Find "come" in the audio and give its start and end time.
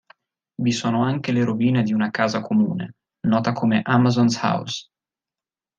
3.53-3.81